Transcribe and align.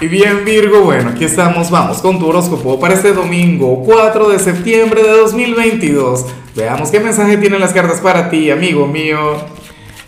Y 0.00 0.08
bien 0.08 0.44
Virgo, 0.44 0.80
bueno, 0.82 1.10
aquí 1.10 1.24
estamos, 1.24 1.70
vamos 1.70 1.98
con 1.98 2.18
tu 2.18 2.26
horóscopo 2.26 2.80
para 2.80 2.94
este 2.94 3.12
domingo 3.12 3.80
4 3.84 4.28
de 4.28 4.40
septiembre 4.40 5.04
de 5.04 5.16
2022. 5.18 6.26
Veamos 6.56 6.90
qué 6.90 6.98
mensaje 6.98 7.36
tienen 7.36 7.60
las 7.60 7.72
cartas 7.72 8.00
para 8.00 8.28
ti, 8.28 8.50
amigo 8.50 8.88
mío. 8.88 9.36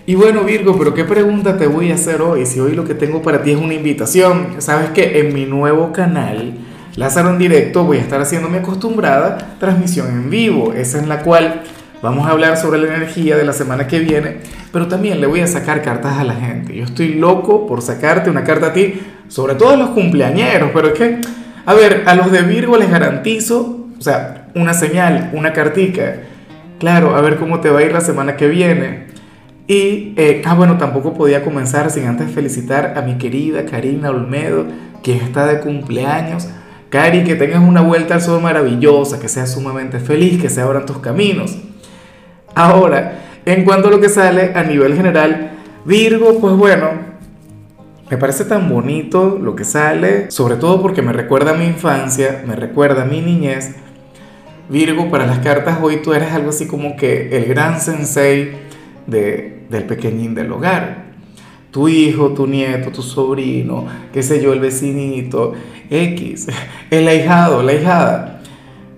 Y 0.05 0.17
bueno 0.17 0.43
Virgo, 0.43 0.77
pero 0.77 0.93
qué 0.93 1.05
pregunta 1.05 1.57
te 1.57 1.69
voy 1.69 1.93
a 1.93 1.95
hacer 1.95 2.21
hoy, 2.21 2.47
si 2.47 2.59
hoy 2.59 2.75
lo 2.75 2.85
que 2.85 2.95
tengo 2.95 3.23
para 3.23 3.45
ti 3.45 3.53
es 3.53 3.59
una 3.59 3.75
invitación. 3.75 4.57
Sabes 4.59 4.91
que 4.91 5.21
en 5.21 5.33
mi 5.33 5.47
nuevo 5.47 5.93
canal, 5.93 6.55
Lázaro 6.97 7.31
en 7.31 7.39
directo, 7.39 7.85
voy 7.85 7.99
a 7.99 8.01
estar 8.01 8.21
haciendo 8.21 8.49
mi 8.49 8.59
acostumbrada 8.59 9.57
transmisión 9.61 10.09
en 10.09 10.31
vivo, 10.31 10.73
esa 10.73 10.99
en 10.99 11.09
la 11.09 11.23
cual 11.23 11.63
Vamos 12.03 12.27
a 12.27 12.33
hablar 12.33 12.59
sobre 12.59 12.79
la 12.79 12.95
energía 12.95 13.37
de 13.37 13.45
la 13.45 13.55
semana 13.55 13.87
que 13.87 14.01
viene, 14.01 14.39
pero 14.71 14.87
también 14.87 15.19
le 15.19 15.27
voy 15.27 15.41
a 15.41 15.47
sacar 15.47 15.81
cartas 15.81 16.19
a 16.19 16.25
la 16.25 16.35
gente. 16.35 16.77
Yo 16.77 16.85
estoy 16.85 17.15
loco 17.15 17.67
por 17.67 17.81
sacarte 17.81 18.29
una 18.29 18.45
carta 18.45 18.67
a 18.67 18.73
ti, 18.75 19.01
sobre 19.29 19.55
todo 19.55 19.71
a 19.71 19.77
los 19.77 19.91
cumpleañeros, 19.91 20.71
pero 20.75 20.89
es 20.89 20.95
que, 20.95 21.21
a 21.65 21.75
ver, 21.75 22.03
a 22.07 22.15
los 22.15 22.31
de 22.31 22.43
Virgo 22.43 22.77
les 22.77 22.91
garantizo, 22.91 23.87
o 23.99 24.03
sea, 24.03 24.49
una 24.55 24.75
señal, 24.75 25.31
una 25.33 25.55
cartica. 25.55 26.21
Claro, 26.79 27.17
a 27.17 27.23
ver 27.23 27.37
cómo 27.37 27.61
te 27.61 27.71
va 27.71 27.79
a 27.79 27.83
ir 27.83 27.93
la 27.93 28.03
semana 28.03 28.37
que 28.37 28.47
viene. 28.47 29.07
Y, 29.67 30.13
eh, 30.17 30.43
ah, 30.45 30.55
bueno, 30.55 30.77
tampoco 30.77 31.15
podía 31.15 31.43
comenzar 31.43 31.91
sin 31.91 32.05
antes 32.07 32.31
felicitar 32.31 32.95
a 32.99 33.03
mi 33.03 33.17
querida 33.17 33.65
Karina 33.65 34.11
Olmedo, 34.11 34.67
que 35.03 35.17
está 35.17 35.47
de 35.47 35.61
cumpleaños. 35.61 36.47
Cari, 36.91 37.25
que 37.25 37.37
tengas 37.37 37.67
una 37.67 37.81
vuelta 37.81 38.15
al 38.15 38.21
sol 38.21 38.43
maravillosa, 38.43 39.19
que 39.19 39.29
seas 39.29 39.51
sumamente 39.53 39.99
feliz, 39.99 40.41
que 40.41 40.51
se 40.51 40.61
abran 40.61 40.85
tus 40.85 40.99
caminos. 40.99 41.57
Ahora, 42.57 43.19
en 43.45 43.65
cuanto 43.65 43.89
a 43.89 43.91
lo 43.91 44.01
que 44.01 44.09
sale 44.09 44.53
a 44.55 44.63
nivel 44.63 44.97
general, 44.97 45.51
Virgo, 45.85 46.41
pues 46.41 46.55
bueno, 46.55 46.89
me 48.11 48.17
parece 48.17 48.47
tan 48.47 48.67
bonito 48.71 49.39
lo 49.39 49.55
que 49.55 49.65
sale, 49.65 50.31
sobre 50.31 50.57
todo 50.57 50.81
porque 50.81 51.03
me 51.03 51.13
recuerda 51.13 51.53
mi 51.53 51.67
infancia, 51.67 52.43
me 52.47 52.57
recuerda 52.57 53.05
mi 53.05 53.21
niñez. 53.21 53.77
Virgo, 54.71 55.11
para 55.11 55.27
las 55.27 55.41
cartas 55.41 55.81
hoy 55.83 55.99
tú 55.99 56.15
eres 56.15 56.33
algo 56.33 56.49
así 56.49 56.67
como 56.67 56.97
que 56.97 57.37
el 57.37 57.45
gran 57.45 57.79
sensei 57.79 58.53
de, 59.07 59.67
del 59.69 59.85
pequeñín 59.85 60.35
del 60.35 60.51
hogar. 60.51 61.05
Tu 61.71 61.89
hijo, 61.89 62.31
tu 62.31 62.47
nieto, 62.47 62.91
tu 62.91 63.03
sobrino, 63.03 63.87
qué 64.15 64.23
sé 64.23 64.41
yo, 64.41 64.55
el 64.55 64.61
vecinito, 64.61 65.53
X, 65.91 66.47
el 66.91 67.07
ahijado, 67.07 67.63
la 67.63 67.73
ahijada. 67.73 68.41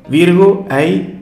Virgo, 0.08 0.64
hay 0.70 1.17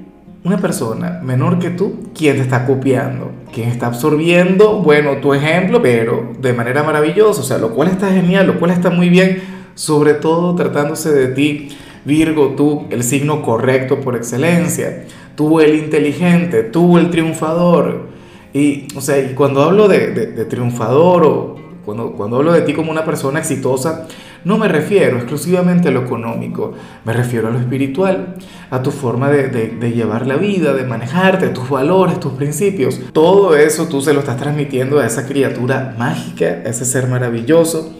una 0.46 0.58
persona 0.58 1.20
menor 1.24 1.58
que 1.58 1.70
tú, 1.70 2.10
quien 2.14 2.36
te 2.36 2.42
está 2.42 2.64
copiando, 2.64 3.32
quien 3.52 3.68
está 3.68 3.88
absorbiendo, 3.88 4.80
bueno, 4.80 5.16
tu 5.16 5.34
ejemplo, 5.34 5.82
pero 5.82 6.32
de 6.38 6.52
manera 6.52 6.84
maravillosa, 6.84 7.40
o 7.40 7.44
sea, 7.44 7.58
lo 7.58 7.70
cual 7.70 7.88
está 7.88 8.10
genial, 8.12 8.46
lo 8.46 8.58
cual 8.60 8.70
está 8.70 8.90
muy 8.90 9.08
bien, 9.08 9.42
sobre 9.74 10.14
todo 10.14 10.54
tratándose 10.54 11.12
de 11.12 11.28
ti, 11.28 11.68
Virgo, 12.04 12.54
tú, 12.56 12.86
el 12.90 13.02
signo 13.02 13.42
correcto 13.42 14.00
por 14.00 14.14
excelencia, 14.14 15.06
tú 15.34 15.58
el 15.60 15.74
inteligente, 15.74 16.62
tú 16.62 16.98
el 16.98 17.10
triunfador. 17.10 18.06
Y, 18.54 18.86
o 18.94 19.00
sea, 19.00 19.18
y 19.18 19.34
cuando 19.34 19.64
hablo 19.64 19.88
de, 19.88 20.10
de 20.12 20.44
triunfador 20.44 21.24
o 21.24 21.65
cuando, 21.86 22.10
cuando 22.12 22.36
hablo 22.36 22.52
de 22.52 22.62
ti 22.62 22.74
como 22.74 22.90
una 22.90 23.04
persona 23.04 23.38
exitosa, 23.38 24.08
no 24.44 24.58
me 24.58 24.66
refiero 24.66 25.18
exclusivamente 25.18 25.88
a 25.88 25.92
lo 25.92 26.02
económico, 26.02 26.74
me 27.04 27.12
refiero 27.12 27.46
a 27.46 27.52
lo 27.52 27.58
espiritual, 27.60 28.34
a 28.70 28.82
tu 28.82 28.90
forma 28.90 29.30
de, 29.30 29.48
de, 29.48 29.92
llevar 29.92 30.26
la 30.26 30.34
vida, 30.36 30.74
de 30.74 30.84
manejarte, 30.84 31.48
tus 31.48 31.70
valores, 31.70 32.18
tus 32.18 32.32
principios. 32.32 33.00
Todo 33.12 33.56
eso 33.56 33.86
tú 33.86 34.02
se 34.02 34.12
lo 34.12 34.20
estás 34.20 34.36
transmitiendo 34.36 34.98
a 34.98 35.06
esa 35.06 35.26
criatura 35.26 35.94
mágica, 35.96 36.46
a 36.46 36.68
ese 36.68 36.84
ser 36.84 37.06
maravilloso. 37.06 37.94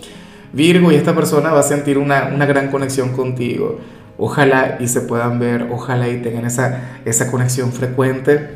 Virgo 0.53 0.91
y 0.91 0.97
esta 0.97 1.15
persona 1.15 1.53
va 1.53 1.61
a 1.61 1.65
sentir 1.65 1.97
una, 1.97 2.33
una 2.35 2.47
gran 2.47 2.71
conexión 2.73 3.11
contigo. 3.11 3.79
Ojalá 4.19 4.79
y 4.81 4.89
se 4.89 5.03
puedan 5.03 5.39
ver, 5.39 5.69
ojalá 5.71 6.09
y 6.09 6.23
tengan 6.23 6.45
esa, 6.45 6.99
esa 7.05 7.31
conexión 7.31 7.73
frecuente. 7.73 8.51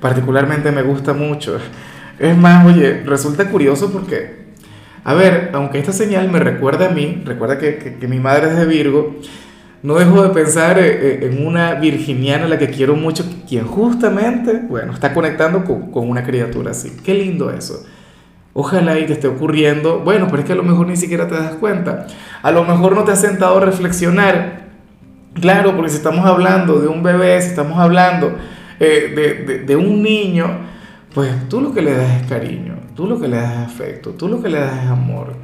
Particularmente 0.00 0.72
me 0.72 0.82
gusta 0.82 1.14
mucho. 1.14 1.58
Es 2.18 2.36
más, 2.36 2.66
oye, 2.66 3.02
resulta 3.04 3.48
curioso 3.48 3.92
porque 3.92 4.47
a 5.04 5.14
ver, 5.14 5.50
aunque 5.52 5.78
esta 5.78 5.92
señal 5.92 6.30
me 6.30 6.38
recuerda 6.38 6.88
a 6.88 6.90
mí, 6.90 7.22
recuerda 7.24 7.58
que, 7.58 7.96
mi 8.08 8.18
madre 8.18 8.48
es 8.50 8.56
de 8.56 8.66
Virgo, 8.66 9.16
no 9.82 9.94
dejo 9.94 10.22
de 10.22 10.30
pensar 10.30 10.78
eh, 10.78 10.86
eh, 10.86 11.30
en 11.30 11.46
una 11.46 11.74
virginiana 11.74 12.46
a 12.46 12.48
la 12.48 12.58
que 12.58 12.68
quiero 12.68 12.96
mucho, 12.96 13.24
quien 13.48 13.66
justamente, 13.66 14.60
bueno, 14.68 14.92
está 14.92 15.14
conectando 15.14 15.64
con, 15.64 16.08
una 16.08 16.24
criatura 16.24 16.72
así. 16.72 16.96
Qué 17.04 17.14
lindo 17.14 17.50
eso. 17.50 17.84
Ojalá 18.54 18.98
y 18.98 19.06
te 19.06 19.12
esté 19.12 19.28
ocurriendo, 19.28 20.00
bueno, 20.00 20.26
pero 20.26 20.40
es 20.40 20.46
que 20.46 20.52
a 20.52 20.56
lo 20.56 20.64
mejor 20.64 20.88
ni 20.88 20.96
siquiera 20.96 21.28
te 21.28 21.34
das 21.34 21.54
cuenta. 21.54 22.06
A 22.42 22.50
lo 22.50 22.64
mejor 22.64 22.94
no 22.96 23.04
te 23.04 23.12
has 23.12 23.20
sentado 23.20 23.58
a 23.58 23.60
reflexionar. 23.60 24.66
Claro, 25.40 25.76
porque 25.76 25.90
si 25.90 25.96
estamos 25.98 26.26
hablando 26.26 26.80
de 26.80 26.88
un 26.88 27.02
bebé, 27.04 27.40
si 27.40 27.50
estamos 27.50 27.78
hablando 27.78 28.34
eh, 28.80 29.62
de 29.64 29.76
un 29.76 30.02
niño, 30.02 30.46
pues 31.18 31.48
tú 31.48 31.60
lo 31.60 31.74
que 31.74 31.82
le 31.82 31.94
das 31.94 32.22
es 32.22 32.28
cariño, 32.28 32.76
tú 32.94 33.08
lo 33.08 33.20
que 33.20 33.26
le 33.26 33.38
das 33.38 33.52
es 33.54 33.74
afecto, 33.74 34.10
tú 34.10 34.28
lo 34.28 34.40
que 34.40 34.48
le 34.48 34.60
das 34.60 34.84
es 34.84 34.88
amor. 34.88 35.34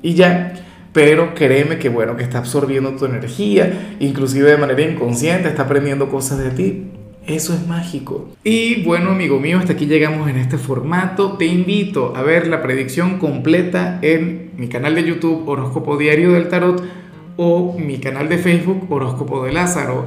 Y 0.00 0.14
ya, 0.14 0.54
pero 0.92 1.34
créeme 1.34 1.76
que 1.76 1.88
bueno, 1.88 2.16
que 2.16 2.22
está 2.22 2.38
absorbiendo 2.38 2.92
tu 2.92 3.06
energía, 3.06 3.96
inclusive 3.98 4.48
de 4.48 4.56
manera 4.58 4.80
inconsciente, 4.82 5.48
está 5.48 5.64
aprendiendo 5.64 6.08
cosas 6.08 6.38
de 6.38 6.50
ti. 6.52 6.86
Eso 7.26 7.52
es 7.52 7.66
mágico. 7.66 8.28
Y 8.44 8.84
bueno, 8.84 9.10
amigo 9.10 9.40
mío, 9.40 9.58
hasta 9.58 9.72
aquí 9.72 9.86
llegamos 9.86 10.30
en 10.30 10.36
este 10.36 10.56
formato. 10.56 11.32
Te 11.32 11.46
invito 11.46 12.14
a 12.14 12.22
ver 12.22 12.46
la 12.46 12.62
predicción 12.62 13.18
completa 13.18 13.98
en 14.02 14.52
mi 14.56 14.68
canal 14.68 14.94
de 14.94 15.02
YouTube 15.02 15.48
Horóscopo 15.48 15.96
Diario 15.96 16.30
del 16.30 16.46
Tarot 16.46 16.80
o 17.36 17.76
mi 17.76 17.98
canal 17.98 18.28
de 18.28 18.38
Facebook 18.38 18.86
Horóscopo 18.88 19.44
de 19.46 19.52
Lázaro. 19.52 20.06